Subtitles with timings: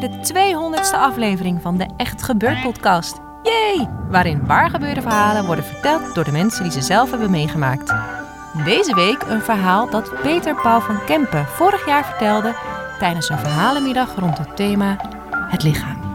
[0.00, 3.20] Bij de 200ste aflevering van de Echt Gebeurd podcast.
[3.42, 3.88] Yay!
[4.08, 7.94] Waarin waargebeurde verhalen worden verteld door de mensen die ze zelf hebben meegemaakt.
[8.64, 12.54] Deze week een verhaal dat Peter Paul van Kempen vorig jaar vertelde
[12.98, 14.96] tijdens een verhalenmiddag rond het thema
[15.50, 16.05] het lichaam.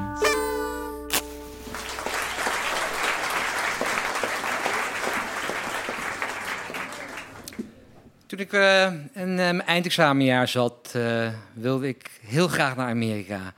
[8.51, 13.53] Ik eh, mijn eindexamenjaar zat, eh, wilde ik heel graag naar Amerika.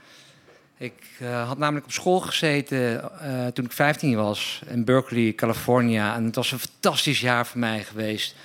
[0.77, 0.94] Ik
[1.45, 3.11] had namelijk op school gezeten
[3.53, 6.16] toen ik 15 was in Berkeley, California.
[6.16, 8.36] En het was een fantastisch jaar voor mij geweest.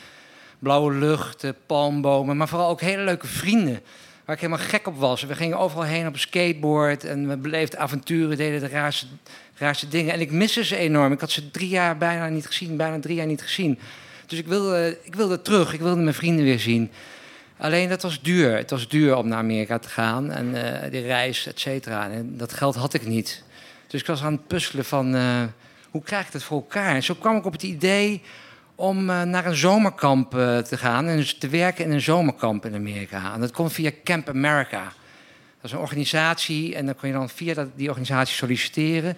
[0.59, 3.81] Blauwe lucht, palmbomen, maar vooral ook hele leuke vrienden.
[4.25, 5.23] Waar ik helemaal gek op was.
[5.23, 9.07] We gingen overal heen op een skateboard en we beleefden avonturen, deden de raarste,
[9.55, 10.13] raarste dingen.
[10.13, 11.13] En ik miste ze enorm.
[11.13, 13.79] Ik had ze drie jaar bijna niet gezien, bijna drie jaar niet gezien.
[14.29, 16.91] Dus ik wilde, ik terug, ik wilde mijn vrienden weer zien.
[17.57, 18.57] Alleen dat was duur.
[18.57, 22.11] Het was duur om naar Amerika te gaan en eh die reis, et cetera.
[22.11, 23.43] En dat geld had ik niet.
[23.87, 25.43] Dus ik was aan het puzzelen van eh,
[25.91, 26.95] hoe krijg ik dat voor elkaar?
[26.95, 28.23] En zo kwam ik op het idee
[28.75, 30.31] om eh, naar een zomerkamp
[30.65, 33.35] te gaan en dus te werken in een zomerkamp in Amerika.
[33.35, 34.83] En dat kon via Camp America.
[34.83, 39.17] Dat is een organisatie en dan kon je dan via die organisatie solliciteren.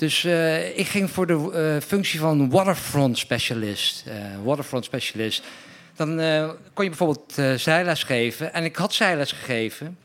[0.00, 4.04] Dus eh, ik ging voor de eh, functie van waterfront specialist.
[4.06, 5.42] eh, waterfront specialist.
[5.96, 6.08] Dan
[6.74, 8.52] kon je bijvoorbeeld zijles geven.
[8.52, 9.98] En ik had zijles gegeven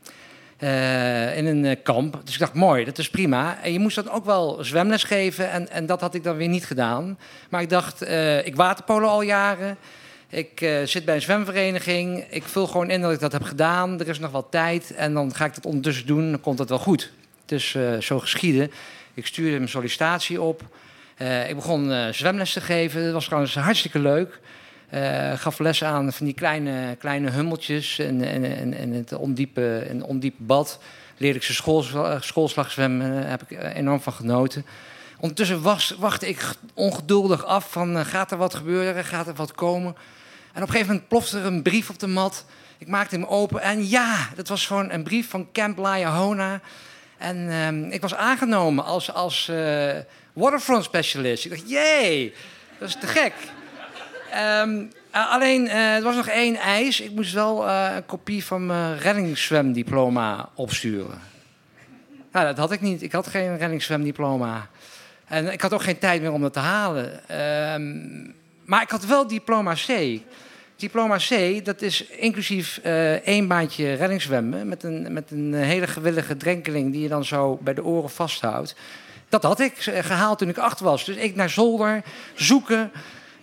[1.36, 2.22] in een kamp.
[2.24, 3.58] Dus ik dacht, mooi, dat is prima.
[3.62, 5.52] En je moest dan ook wel zwemles geven.
[5.52, 7.18] En, en dat had ik dan weer niet gedaan.
[7.50, 8.02] Maar ik dacht,
[8.46, 9.78] ik waterpolo al jaren.
[10.30, 12.26] Ik zit bij een zwemvereniging.
[12.30, 14.00] Ik vul gewoon in dat ik dat heb gedaan.
[14.00, 14.94] Er is nog wel tijd.
[14.96, 16.32] En dan ga ik dat ondertussen doen.
[16.32, 17.12] Dan komt dat wel goed.
[17.46, 18.72] Dus eh, zo geschieden.
[19.16, 20.62] Ik stuurde mijn sollicitatie op.
[21.16, 23.04] Eh, ik begon eh, zwemles te geven.
[23.04, 24.40] Dat was trouwens hartstikke leuk.
[24.90, 30.02] Eh, gaf les aan van die kleine, kleine hummeltjes in, in, in het ondiepe, het
[30.02, 30.80] ondiepe bad.
[31.18, 31.86] Leerde ik ze school,
[32.20, 33.22] schoolslag zwemmen.
[33.22, 34.66] Daar heb ik enorm van genoten.
[35.20, 35.62] Ondertussen
[36.00, 39.96] wachtte ik ongeduldig af van gaat er wat gebeuren, gaat er wat komen.
[40.54, 42.46] En op een gegeven moment plofte er een brief op de mat.
[42.78, 46.62] Ik maakte hem open en ja, dat was gewoon een brief van Camp Liahona.
[47.18, 49.96] En ehm, ik was aangenomen als, als eh,
[50.34, 51.46] waterfront specialist.
[51.46, 52.34] Ik dacht, jee,
[52.80, 53.34] dat is te gek.
[54.32, 57.02] Ehm, eh, alleen, eh, er was nog één eis.
[57.02, 61.20] Ik moest wel een kopie van mijn reddingszwemdiploma opsturen.
[62.32, 63.02] Nou, dat had ik niet.
[63.02, 64.68] Ik had geen reddingszwemdiploma.
[65.28, 67.30] En ik had ook geen tijd meer om dat te halen.
[67.30, 68.32] Ehm,
[68.66, 70.20] maar ik had wel diploma C.
[70.76, 74.68] Diploma C, dat is inclusief eh, één baantje reddingszwemmen...
[74.68, 78.76] Met een, met een hele gewillige drenkeling die je dan zo bij de oren vasthoudt.
[79.30, 81.06] Dat had ik eh, gehaald toen ik acht was.
[81.06, 82.04] Dus ik naar zolder,
[82.34, 82.92] zoeken...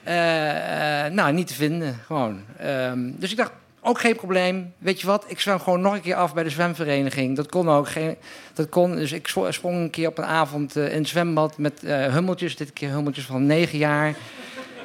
[0.03, 2.43] eh, eh, nou, niet te vinden, gewoon.
[2.59, 3.53] Ehm, dus ik dacht,
[3.85, 4.73] ook geen probleem.
[4.79, 7.37] Weet je wat, ik zwem gewoon nog een keer af bij de zwemvereniging.
[7.37, 7.89] Dat kon ook.
[7.89, 8.17] Geen,
[8.55, 11.85] dat kon, dus ik sprong een keer op een avond eh, in het zwembad met
[11.85, 12.57] eh, hummeltjes.
[12.57, 14.15] Dit keer hummeltjes van negen jaar.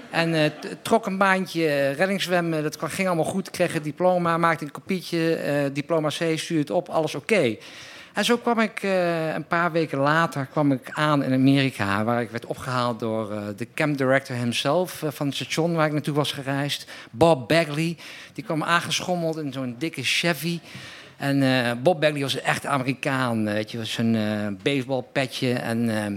[0.09, 0.51] En eh,
[0.81, 2.63] trok een baantje eh, reddingszwemmen.
[2.63, 3.50] Dat ging allemaal goed.
[3.50, 5.35] Kreeg het diploma, maakte een kopietje.
[5.35, 7.56] eh, diploma C, stuurde het op, alles oké.
[8.13, 8.84] En zo kwam ik
[9.35, 13.68] een paar weken later kwam ik aan in Amerika, waar ik werd opgehaald door de
[13.74, 17.98] camp director himself van het station waar ik naartoe was gereisd, Bob Bagley.
[18.33, 20.60] Die kwam aangeschommeld in zo'n dikke Chevy.
[21.18, 21.39] En
[21.83, 26.13] Bob Bagley was een echt Amerikaan, weet je, was eh baseballpetje en eh,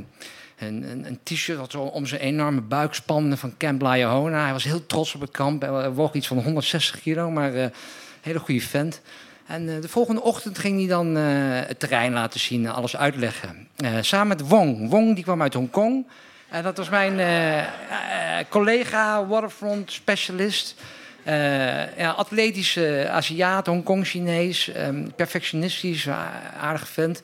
[0.60, 4.42] een, een, een t-shirt om zijn enorme buik spande van Camp Liahona.
[4.42, 5.62] Hij was heel trots op het kamp.
[5.62, 7.72] Hij woog iets van 160 kilo, maar eh, een
[8.20, 9.00] hele goede vent.
[9.46, 11.22] En eh, de volgende ochtend ging hij dan eh,
[11.66, 13.68] het terrein laten zien, en alles uitleggen.
[13.76, 14.90] Eh, samen met Wong.
[14.90, 16.04] Wong die kwam uit Hongkong.
[16.50, 17.66] En dat was mijn eh, eh,
[18.48, 20.74] collega, waterfront specialist.
[21.22, 26.08] Eh, ja, atletische Aziat, Hongkong-Chinees, ehm, perfectionistisch,
[26.60, 27.22] aardig vent.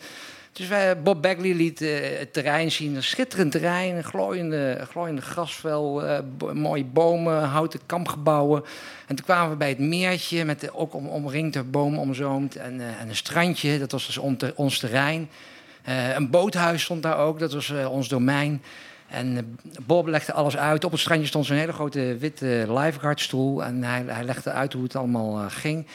[0.57, 0.69] Dus
[1.03, 2.95] Bob Bagley liet eh, het terrein zien.
[2.95, 6.19] Een schitterend terrein, glooiende, glooiende grasvel, eh,
[6.53, 8.65] mooie bomen, houten kampgebouwen.
[9.07, 12.57] En toen kwamen we bij het meertje, met ook om, omringd door bomen omzoomd.
[12.57, 15.29] En, eh, en een strandje, dat was dus on- ons terrein.
[16.15, 18.63] Een boothuis stond daar ook, dat was ons domein.
[19.09, 20.85] En Bob legde alles uit.
[20.85, 23.65] Op het strandje stond zo'n hele grote witte lifeguardstoel.
[23.65, 25.87] En hij, legde uit hoe het allemaal ging.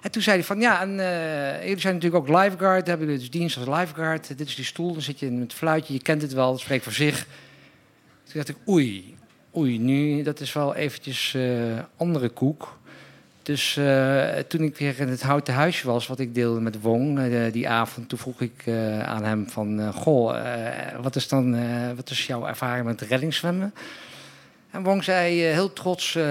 [0.00, 2.86] En toen zei hij van, ja, en eh, jullie zijn natuurlijk ook lifeguard.
[2.86, 4.38] Hebben jullie dus dienst als lifeguard.
[4.38, 5.92] Dit is die stoel, dan zit je met het fluitje.
[5.92, 7.26] Je kent het wel, het spreekt voor zich.
[8.24, 9.16] Toen dacht ik, oei,
[9.56, 11.42] oei, nu, dat is wel eventjes eh,
[11.96, 12.78] andere koek.
[13.42, 17.20] Dus eh, toen ik weer in het houten huisje was, wat ik deelde met Wong
[17.52, 18.68] die avond, toen vroeg ik
[19.02, 20.36] aan hem van, goh,
[21.00, 21.56] wat is dan,
[21.96, 23.72] wat is jouw ervaring met reddingszwemmen?
[24.70, 26.24] En Wong zei eh, heel trots eh,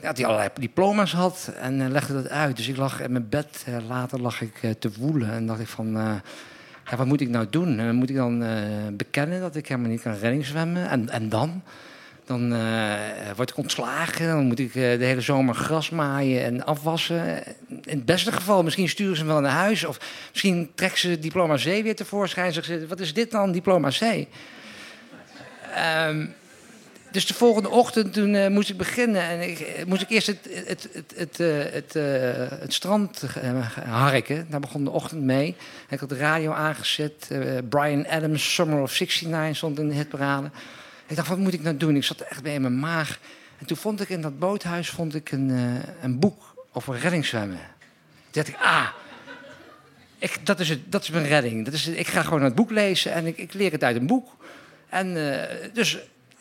[0.00, 2.56] dat hij allerlei diploma's had en eh, legde dat uit.
[2.56, 5.92] Dus ik lag in mijn bed, later lag ik te woelen en dacht ik van,
[6.90, 7.94] ja, wat moet ik nou doen?
[7.94, 8.44] Moet ik dan
[8.96, 10.88] bekennen dat ik helemaal niet kan reddingszwemmen?
[10.88, 11.62] En, en dan?
[12.24, 12.48] Dan
[13.36, 17.44] word ik ontslagen, dan moet ik de hele zomer gras maaien en afwassen.
[17.68, 19.84] In het beste geval, misschien sturen ze hem wel naar huis.
[19.84, 20.00] Of
[20.30, 22.86] misschien trekken ze diploma C weer tevoorschijn en zeggen ze...
[22.86, 24.26] wat is dit dan, diploma C?
[25.74, 26.26] Ehm,
[27.12, 30.26] dus de volgende ochtend toen eh, moest ik beginnen en ik, eh, moest ik eerst
[30.26, 31.38] het, het, het,
[31.74, 33.22] het, eh, het, strand
[33.84, 34.46] harken.
[34.50, 35.56] Daar begon de ochtend mee.
[35.88, 37.28] Ik had de radio aangezet.
[37.68, 40.50] Brian Adams, Summer of 69 stond in de hitparade.
[41.06, 41.96] Ik dacht, wat moet ik nou doen?
[41.96, 43.18] Ik zat echt bij in mijn maag.
[43.58, 47.60] En toen vond ik in dat boothuis vond ik een, een boek over reddingszwemmen.
[48.30, 48.88] Toen dacht ik, ah,
[50.18, 51.64] ik, dat, is het, dat is mijn redding.
[51.64, 53.96] Dat is, het- ik ga gewoon het boek lezen en ik, ik leer het uit
[53.96, 54.36] een boek.
[54.88, 55.14] En
[55.72, 55.98] dus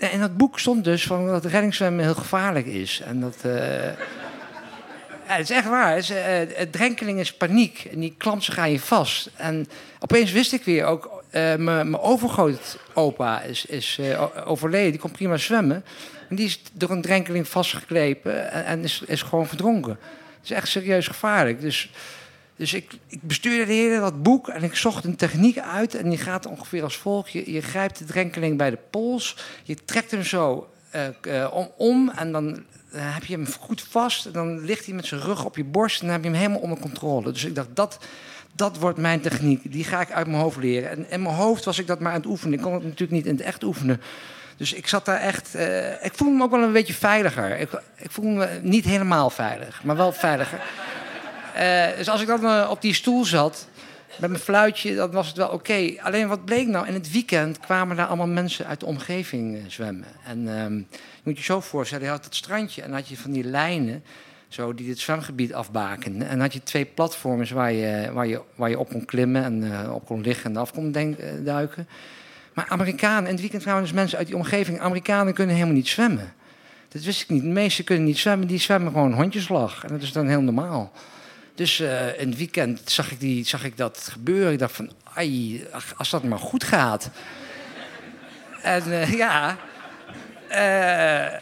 [0.09, 3.01] in dat boek stond dus van dat reddingszwemmen heel gevaarlijk is.
[3.05, 3.37] En dat.
[5.27, 5.95] ja, het is echt waar.
[5.95, 7.87] Het, is, eh, drenkeling is paniek.
[7.91, 9.29] En die klampen gaan je vast.
[9.35, 9.67] En
[9.99, 11.23] opeens wist ik weer ook.
[11.29, 13.99] eh, mijn mijn overgrootopa is,
[14.45, 14.91] overleden.
[14.91, 15.83] Die kon prima zwemmen.
[16.29, 18.51] En die is door een drenkeling vastgeklepen.
[18.51, 19.97] En, en is, is gewoon verdronken.
[20.39, 21.61] Het is echt serieus gevaarlijk.
[21.61, 21.91] Dus.
[22.61, 25.95] Dus ik, ik bestuurde dat boek en ik zocht een techniek uit.
[25.95, 27.31] En die gaat ongeveer als volgt.
[27.31, 29.37] Je, je grijpt de drenkeling bij de pols.
[29.63, 32.09] Je trekt hem zo eh, eh, om, om.
[32.09, 34.25] En dan eh, heb je hem goed vast.
[34.25, 36.01] En dan ligt hij met zijn rug op je borst.
[36.01, 37.31] En dan heb je hem helemaal onder controle.
[37.31, 37.99] Dus ik dacht, dat,
[38.55, 39.71] dat wordt mijn techniek.
[39.71, 40.89] Die ga ik uit mijn hoofd leren.
[40.89, 42.53] En in mijn hoofd was ik dat maar aan het oefenen.
[42.53, 44.01] Ik kon het natuurlijk niet in het echt oefenen.
[44.57, 45.55] Dus ik zat daar echt.
[46.01, 47.59] ik voelde me ook wel een beetje veiliger.
[47.59, 50.61] Ik, ik voelde me niet helemaal veilig, maar wel veiliger.
[51.55, 53.67] Eh, dus als ik dan eh, op die stoel zat
[54.17, 55.93] met mijn fluitje, dan was het wel oké.
[56.01, 56.87] Alleen wat bleek nou?
[56.87, 60.07] In het weekend kwamen daar allemaal mensen uit de omgeving eh, zwemmen.
[60.25, 63.31] En ehm, je moet je zo voorstellen, je had het strandje en had je van
[63.31, 64.03] die lijnen
[64.47, 66.27] zo, die het zwemgebied afbaken.
[66.27, 69.91] En had je twee platforms waar je, waar je, waar je op kon klimmen en
[69.91, 70.95] op kon liggen en af kon
[71.43, 71.87] duiken.
[72.53, 74.79] Maar Amerikanen, in het weekend kwamen dus mensen uit die omgeving.
[74.79, 76.33] Amerikanen kunnen helemaal niet zwemmen.
[76.87, 77.41] Dat wist ik niet.
[77.41, 79.83] De meesten kunnen niet zwemmen, die zwemmen gewoon hondjeslag.
[79.83, 80.91] En dat is dan heel normaal.
[81.55, 84.51] Dus in het weekend zag ik, die, zag ik dat gebeuren.
[84.51, 85.65] Ik dacht van, ai,
[85.97, 87.09] als dat maar goed gaat.
[88.61, 89.57] en eh, ja,
[90.47, 91.39] eh,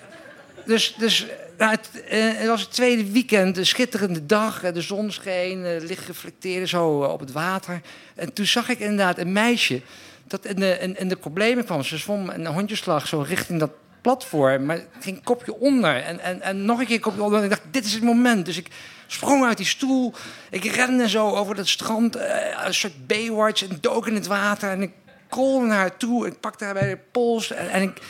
[0.66, 1.26] dus, dus
[1.58, 1.90] nou, het,
[2.38, 4.72] het was het tweede weekend, een schitterende dag.
[4.72, 7.82] De zon scheen, licht reflecteerde zo op het water.
[8.16, 9.82] En toen zag ik inderdaad een meisje
[10.28, 11.84] dat in de, in, in de problemen kwam.
[11.84, 16.04] Ze zwom een hondjeslag zo richting dat platform, maar het ging kopje onder.
[16.04, 17.38] En, en, en nog een keer kopje onder.
[17.38, 18.46] En ik dacht, dit is het moment.
[18.46, 18.68] Dus ik
[19.08, 20.14] sprong uit die stoel.
[20.50, 24.70] Ik rende zo over dat strand, eh, een soort Baywatch, en dook in het water.
[24.70, 24.92] En ik
[25.30, 26.28] krolde naar haar toe.
[26.28, 28.02] Ik pakte haar bij de pols en, en ik...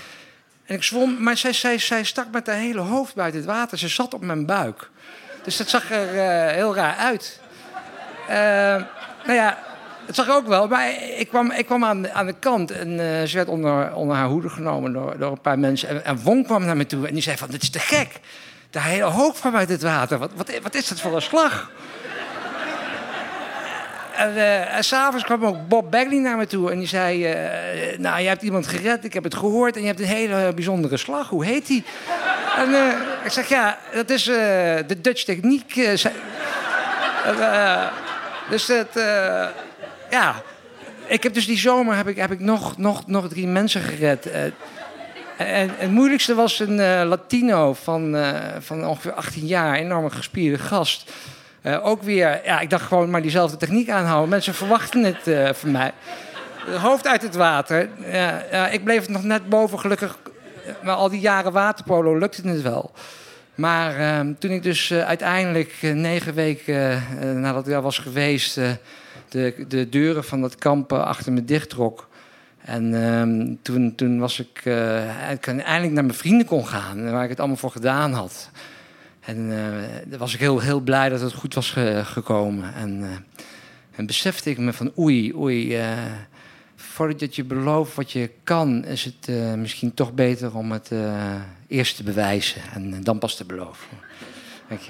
[0.65, 3.77] En ik zwom, maar zij, zij, zij stak met haar hele hoofd buiten het water.
[3.77, 4.89] Ze zat op mijn buik.
[5.43, 7.39] Dus dat zag er eh, heel raar uit.
[8.27, 8.35] Eh,
[9.25, 9.57] nou ja,
[10.09, 10.67] het zag ook wel.
[10.67, 14.15] Maar ik kwam, ik kwam aan, aan de kant en eh, ze werd onder, onder
[14.15, 15.89] haar hoede genomen door, door een paar mensen.
[15.89, 18.19] En, en Wong kwam naar me toe en die zei van, dit is te gek.
[18.69, 20.17] De hele hoofd van buiten het water.
[20.17, 21.71] Wat, wat, wat is dat voor een slag?
[24.15, 27.25] En, eh, en s'avonds kwam ook Bob Bagley naar me toe en die zei...
[27.25, 29.75] eh, nou, je hebt iemand gered, ik heb het gehoord...
[29.75, 31.29] en je hebt een hele bijzondere slag.
[31.29, 31.83] Hoe heet die?
[32.57, 32.73] en
[33.23, 35.75] ik zeg, ja, dat is de Dutch techniek.
[38.49, 38.97] dus het...
[40.09, 40.43] ja,
[41.07, 44.25] ik heb dus die zomer heb ik, heb ik nog, nog, nog drie mensen gered.
[44.25, 44.43] eh.
[45.37, 50.57] en het moeilijkste was een eh, Latino van, eh, van ongeveer 18 jaar, enorme gespierde
[50.57, 51.11] gast.
[51.81, 54.29] Ook weer, ja, ik dacht gewoon maar diezelfde techniek aanhouden.
[54.29, 55.91] Mensen verwachten het van mij.
[56.81, 57.89] Hoofd uit het water.
[58.71, 60.17] Ik bleef het nog net boven, gelukkig.
[60.83, 62.91] Maar al die jaren waterpolo lukte het wel.
[63.55, 67.03] Maar eh, toen ik dus uiteindelijk negen weken
[67.41, 68.59] nadat ik daar was geweest...
[69.31, 72.07] de, de deuren van dat kamp eh, achter me dichttrok.
[72.59, 77.23] En ehm, toen, toen was ik, uh, ik eindelijk naar mijn vrienden kon gaan, waar
[77.23, 78.49] ik het allemaal voor gedaan had.
[79.19, 82.73] En uh, was ik heel, heel blij dat het goed was ge gekomen.
[82.73, 83.25] En,
[83.95, 85.79] en besefte ik me van oei, oei,
[86.75, 90.91] voordat je belooft wat je kan, is het misschien toch beter om het
[91.67, 93.87] eerst te bewijzen en dan pas te beloven.
[94.67, 94.81] Dank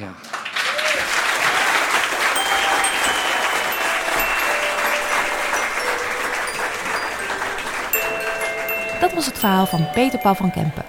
[9.20, 10.86] was het verhaal van Peter Paul van Kempen.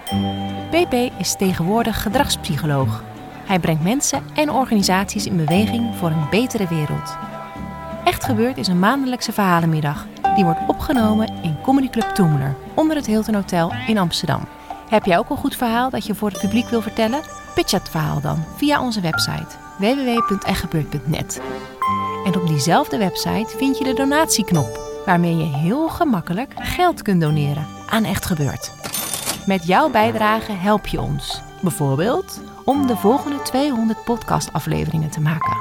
[0.71, 3.03] PP is tegenwoordig gedragspsycholoog.
[3.47, 7.17] Hij brengt mensen en organisaties in beweging voor een betere wereld.
[8.05, 10.07] Echt Gebeurd is een maandelijkse verhalenmiddag.
[10.35, 14.49] Die wordt opgenomen in Comedy Club Toemler onder het Hilton Hotel in Amsterdam.
[14.89, 17.21] Heb jij ook een goed verhaal dat je voor het publiek wil vertellen?
[17.55, 21.41] Pitch het verhaal dan via onze website www.echtgebeurd.net.
[22.25, 27.79] En op diezelfde website vind je de donatieknop, waarmee je heel gemakkelijk geld kunt doneren
[27.91, 28.73] aan Echt Gebeurd.
[29.47, 35.57] Met jouw bijdrage help je ons, bijvoorbeeld om de volgende 200 podcastafleveringen te maken.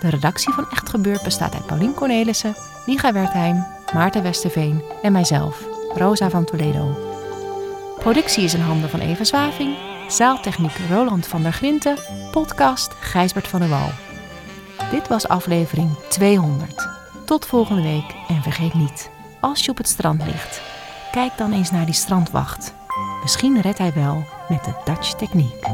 [0.00, 2.56] De redactie van Echt Gebeurd bestaat uit Paulien Cornelissen,
[2.86, 6.98] Micha Wertheim, Maarten Westerveen en mijzelf, Rosa van Toledo.
[7.98, 9.76] Productie is in handen van Eva Zwaving,
[10.08, 11.96] zaaltechniek Roland van der Grinten,
[12.30, 13.90] podcast Gijsbert van der Wal.
[14.90, 16.88] Dit was aflevering 200.
[17.24, 20.71] Tot volgende week en vergeet niet, als je op het strand ligt,
[21.12, 22.74] kijk dan eens naar die strandwacht.
[23.22, 25.66] Misschien redt hij wel met de Dutch techniek.